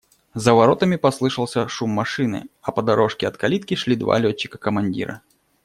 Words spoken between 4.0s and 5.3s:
летчика-командира.